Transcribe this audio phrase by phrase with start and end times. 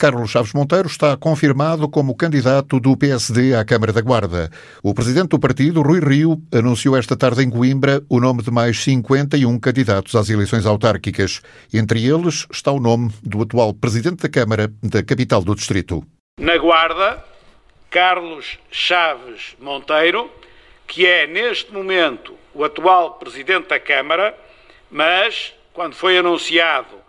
[0.00, 4.50] Carlos Chaves Monteiro está confirmado como candidato do PSD à Câmara da Guarda.
[4.82, 8.82] O presidente do partido, Rui Rio, anunciou esta tarde em Coimbra o nome de mais
[8.82, 11.42] 51 candidatos às eleições autárquicas.
[11.70, 16.02] Entre eles está o nome do atual presidente da Câmara da capital do distrito.
[16.38, 17.22] Na Guarda,
[17.90, 20.30] Carlos Chaves Monteiro,
[20.86, 24.34] que é neste momento o atual presidente da Câmara,
[24.90, 27.00] mas quando foi anunciado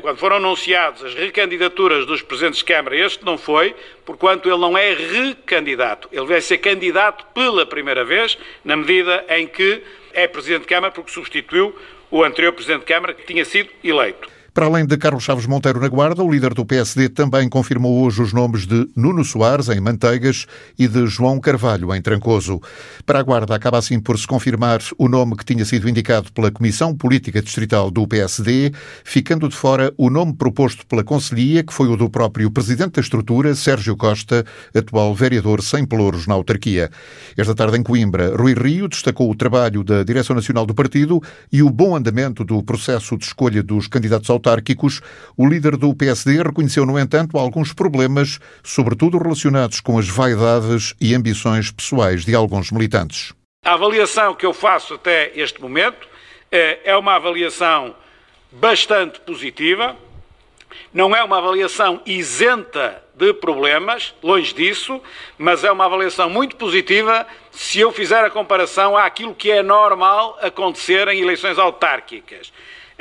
[0.00, 3.74] quando foram anunciados as recandidaturas dos presidentes de Câmara, este não foi,
[4.04, 6.08] porquanto ele não é recandidato.
[6.12, 9.82] Ele vai ser candidato pela primeira vez, na medida em que
[10.12, 11.76] é presidente de Câmara, porque substituiu
[12.10, 14.31] o anterior presidente de Câmara, que tinha sido eleito.
[14.54, 18.20] Para além de Carlos Chaves Monteiro na Guarda, o líder do PSD também confirmou hoje
[18.20, 20.46] os nomes de Nuno Soares, em Manteigas,
[20.78, 22.60] e de João Carvalho, em Trancoso.
[23.06, 26.50] Para a Guarda, acaba assim por se confirmar o nome que tinha sido indicado pela
[26.50, 31.88] Comissão Política Distrital do PSD, ficando de fora o nome proposto pela Conselhia, que foi
[31.88, 34.44] o do próprio presidente da estrutura, Sérgio Costa,
[34.74, 36.90] atual vereador sem pelouros na autarquia.
[37.38, 41.62] Esta tarde em Coimbra, Rui Rio destacou o trabalho da Direção Nacional do Partido e
[41.62, 45.00] o bom andamento do processo de escolha dos candidatos ao autárquicos,
[45.36, 51.14] o líder do PSD reconheceu, no entanto, alguns problemas, sobretudo relacionados com as vaidades e
[51.14, 53.32] ambições pessoais de alguns militantes.
[53.64, 56.08] A avaliação que eu faço até este momento
[56.50, 57.94] eh, é uma avaliação
[58.50, 59.96] bastante positiva,
[60.92, 65.00] não é uma avaliação isenta de problemas, longe disso,
[65.38, 70.36] mas é uma avaliação muito positiva se eu fizer a comparação àquilo que é normal
[70.42, 72.52] acontecer em eleições autárquicas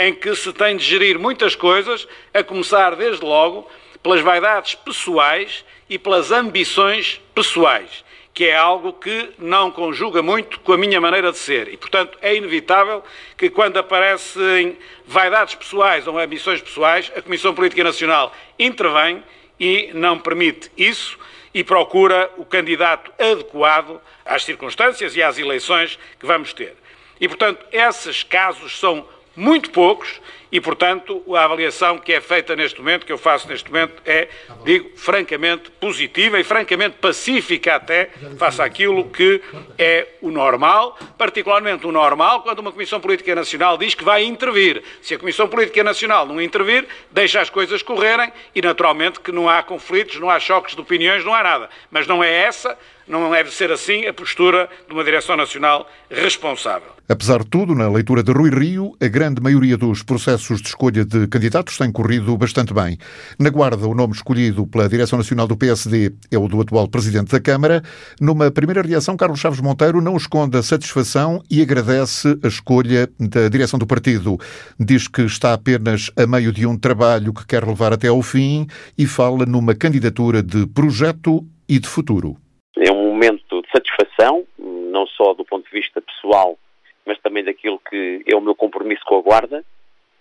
[0.01, 3.69] em que se tem de gerir muitas coisas, a começar desde logo
[4.01, 10.73] pelas vaidades pessoais e pelas ambições pessoais, que é algo que não conjuga muito com
[10.73, 11.67] a minha maneira de ser.
[11.67, 13.03] E, portanto, é inevitável
[13.37, 19.23] que quando aparecem vaidades pessoais ou ambições pessoais, a Comissão Política Nacional intervém
[19.59, 21.19] e não permite isso
[21.53, 26.75] e procura o candidato adequado às circunstâncias e às eleições que vamos ter.
[27.19, 29.05] E, portanto, esses casos são
[29.35, 30.19] muito poucos
[30.51, 34.27] e, portanto, a avaliação que é feita neste momento, que eu faço neste momento, é,
[34.65, 39.41] digo, francamente positiva e francamente pacífica até, face àquilo que
[39.77, 44.83] é o normal, particularmente o normal quando uma Comissão Política Nacional diz que vai intervir.
[45.01, 49.47] Se a Comissão Política Nacional não intervir, deixa as coisas correrem e, naturalmente, que não
[49.47, 51.69] há conflitos, não há choques de opiniões, não há nada.
[51.89, 56.89] Mas não é essa, não deve ser assim a postura de uma Direção Nacional responsável.
[57.09, 61.05] Apesar de tudo, na leitura de Rui Rio, a grande maioria dos processos de escolha
[61.05, 62.97] de candidatos tem corrido bastante bem.
[63.39, 67.31] Na Guarda, o nome escolhido pela Direção Nacional do PSD é o do atual Presidente
[67.31, 67.81] da Câmara.
[68.19, 73.47] Numa primeira reação, Carlos Chaves Monteiro não esconde a satisfação e agradece a escolha da
[73.49, 74.37] direção do partido.
[74.79, 78.67] Diz que está apenas a meio de um trabalho que quer levar até ao fim
[78.97, 82.35] e fala numa candidatura de projeto e de futuro.
[82.77, 86.57] É um momento de satisfação, não só do ponto de vista pessoal
[87.05, 89.63] mas também daquilo que é o meu compromisso com a Guarda.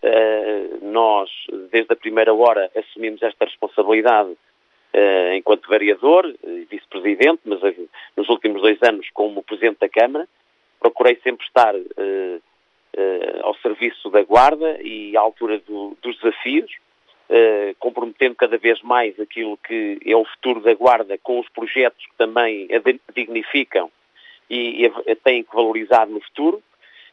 [0.03, 1.29] Uh, nós,
[1.71, 8.29] desde a primeira hora, assumimos esta responsabilidade uh, enquanto vereador e vice-presidente, mas uh, nos
[8.31, 10.27] últimos dois anos como presidente da Câmara.
[10.79, 11.75] Procurei sempre estar
[13.43, 16.73] ao serviço da Guarda e à altura do, dos desafios,
[17.79, 22.17] comprometendo cada vez mais aquilo que é o futuro da Guarda com os projetos que
[22.17, 23.93] também a dignificam
[24.49, 26.63] e, e têm que valorizar no futuro.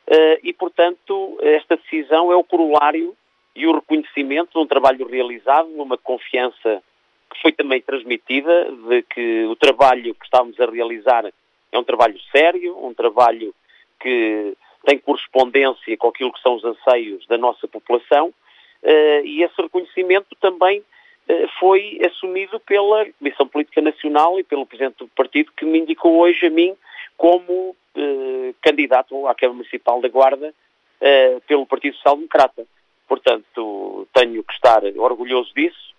[0.08, 3.16] Uh, e, portanto, esta decisão é o corolário
[3.56, 6.82] e o reconhecimento de um trabalho realizado, numa confiança
[7.30, 11.26] que foi também transmitida de que o trabalho que estávamos a realizar
[11.72, 13.54] é um trabalho sério, um trabalho
[14.00, 19.62] que tem correspondência com aquilo que são os anseios da nossa população uh, e esse
[19.62, 25.66] reconhecimento também uh, foi assumido pela Comissão Política Nacional e pelo Presidente do Partido que
[25.66, 26.76] me indicou hoje a mim
[27.18, 30.54] como eh, candidato à Câmara Municipal da Guarda
[31.02, 32.66] eh, pelo Partido Social Democrata.
[33.08, 35.96] Portanto, tenho que estar orgulhoso disso,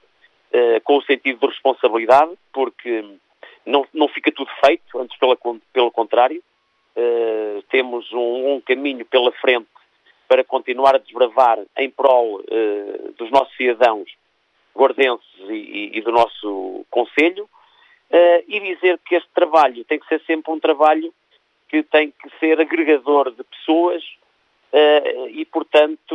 [0.52, 3.04] eh, com o sentido de responsabilidade, porque
[3.66, 5.36] não, não fica tudo feito, antes pela,
[5.72, 6.42] pelo contrário.
[7.70, 9.68] Temos um, um, caminho pela frente
[10.26, 12.42] para continuar a desbravar em prol
[13.16, 14.10] dos nossos cidadãos
[14.76, 17.48] guardenses e, e do nosso Conselho,
[18.10, 21.12] Uh, e dizer que este trabalho tem que ser sempre um trabalho
[21.68, 24.02] que tem que ser agregador de pessoas
[24.72, 26.14] uh, e, portanto,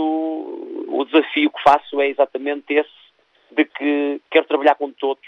[0.88, 2.90] o desafio que faço é exatamente esse,
[3.52, 5.26] de que quero trabalhar com todos,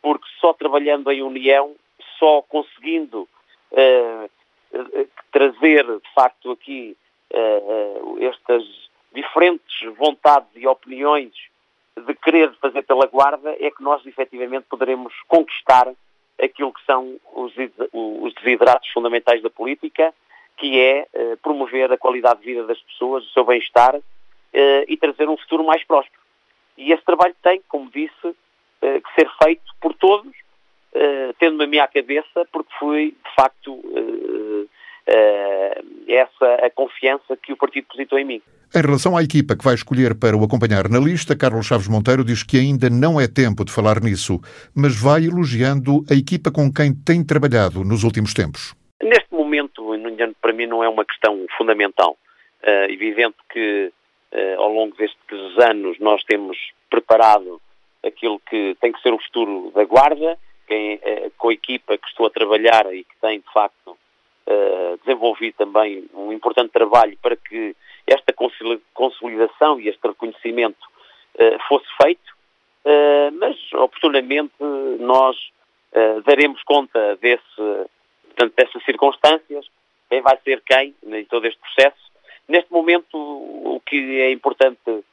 [0.00, 1.74] porque só trabalhando em união,
[2.18, 3.28] só conseguindo
[3.70, 4.30] uh,
[5.30, 6.96] trazer, de facto, aqui
[8.20, 8.62] estas
[9.14, 11.32] diferentes vontades e opiniões
[11.96, 15.92] de querer fazer pela Guarda é que nós efetivamente poderemos conquistar
[16.42, 17.52] aquilo que são os,
[17.92, 20.12] os desideratos fundamentais da política,
[20.56, 23.94] que é eh, promover a qualidade de vida das pessoas, o seu bem-estar
[24.52, 26.20] eh, e trazer um futuro mais próspero.
[26.76, 28.36] E esse trabalho tem, como disse,
[28.82, 30.32] eh, que ser feito por todos,
[30.94, 34.66] eh, tendo-me a minha cabeça, porque fui, de facto, eh,
[35.06, 38.42] eh, essa a confiança que o partido depositou em mim.
[38.74, 42.24] Em relação à equipa que vai escolher para o acompanhar na lista, Carlos Chaves Monteiro
[42.24, 44.40] diz que ainda não é tempo de falar nisso,
[44.74, 48.74] mas vai elogiando a equipa com quem tem trabalhado nos últimos tempos.
[49.02, 49.92] Neste momento,
[50.40, 52.16] para mim, não é uma questão fundamental.
[52.62, 53.92] É evidente que
[54.32, 56.56] eh, ao longo destes anos nós temos
[56.88, 57.60] preparado
[58.02, 62.08] aquilo que tem que ser o futuro da Guarda, quem, eh, com a equipa que
[62.08, 63.98] estou a trabalhar e que tem, de facto,
[65.04, 67.74] desenvolvido também um importante trabalho para que
[68.06, 68.32] esta
[68.94, 70.84] consolidação e este reconhecimento
[71.34, 72.30] uh, fosse feito,
[72.84, 74.52] uh, mas oportunamente
[75.00, 75.36] nós
[75.92, 79.66] uh, daremos conta desse, portanto, dessas circunstâncias,
[80.08, 82.12] quem vai ser quem em todo este processo.
[82.48, 85.04] Neste momento, o que é importante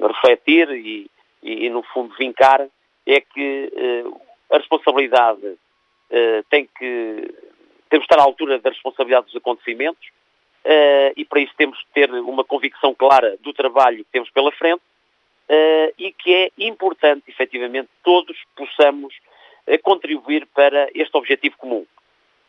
[0.00, 1.10] refletir e,
[1.42, 2.66] e, no fundo, vincar
[3.06, 3.72] é que
[4.50, 5.58] a responsabilidade
[6.48, 7.34] tem que
[7.90, 10.08] temos que estar à altura da responsabilidade dos acontecimentos,
[10.66, 14.50] uh, e para isso temos que ter uma convicção clara do trabalho que temos pela
[14.52, 19.14] frente uh, e que é importante, efetivamente, todos possamos
[19.66, 21.86] uh, contribuir para este objetivo comum.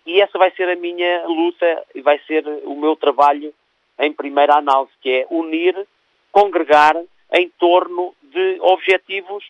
[0.05, 3.53] E essa vai ser a minha luta e vai ser o meu trabalho
[3.99, 5.87] em primeira análise, que é unir,
[6.31, 6.95] congregar
[7.33, 9.43] em torno de objetivos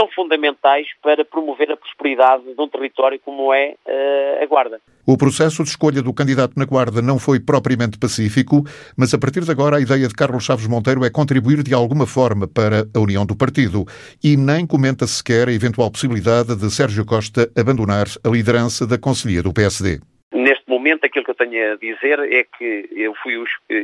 [0.00, 4.80] são fundamentais para promover a prosperidade de um território como é uh, a Guarda.
[5.06, 8.62] O processo de escolha do candidato na Guarda não foi propriamente pacífico,
[8.96, 12.06] mas a partir de agora a ideia de Carlos Chaves Monteiro é contribuir de alguma
[12.06, 13.84] forma para a união do partido
[14.24, 19.42] e nem comenta sequer a eventual possibilidade de Sérgio Costa abandonar a liderança da Conselhia
[19.42, 20.00] do PSD.
[20.32, 23.34] Neste momento, aquilo que eu tenho a dizer é que eu fui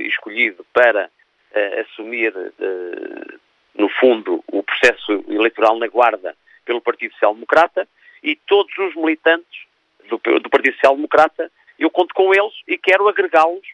[0.06, 3.35] escolhido para uh, assumir uh,
[3.76, 7.88] no fundo, o processo eleitoral na Guarda pelo Partido Social Democrata
[8.22, 9.66] e todos os militantes
[10.08, 13.66] do, do Partido Social Democrata, eu conto com eles e quero agregá-los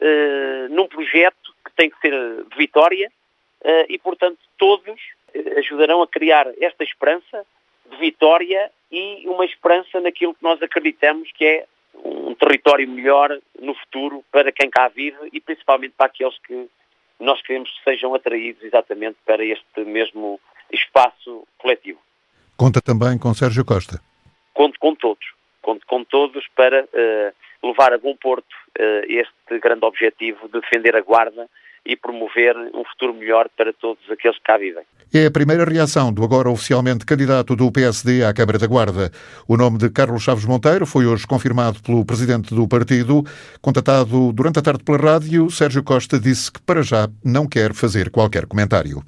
[0.00, 3.10] uh, num projeto que tem que ser de vitória
[3.62, 5.00] uh, e, portanto, todos
[5.34, 7.44] eh, ajudarão a criar esta esperança
[7.90, 13.74] de vitória e uma esperança naquilo que nós acreditamos que é um território melhor no
[13.74, 16.68] futuro para quem cá vive e principalmente para aqueles que
[17.20, 20.40] nós queremos que sejam atraídos exatamente para este mesmo
[20.72, 22.00] espaço coletivo.
[22.56, 24.00] Conta também com Sérgio Costa.
[24.54, 25.24] Conto com todos.
[25.62, 30.96] Conto com todos para uh, levar a bom porto uh, este grande objetivo de defender
[30.96, 31.48] a Guarda
[31.84, 34.84] e promover um futuro melhor para todos aqueles que cá vivem.
[35.12, 39.10] É a primeira reação do agora oficialmente candidato do PSD à Câmara da Guarda.
[39.48, 43.24] O nome de Carlos Chaves Monteiro foi hoje confirmado pelo presidente do partido.
[43.60, 48.08] Contatado durante a tarde pela rádio, Sérgio Costa disse que para já não quer fazer
[48.08, 49.02] qualquer comentário.